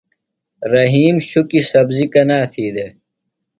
[0.73, 2.91] رحیم شُکیۡ سبزیۡ کنا تھی دےۡ؟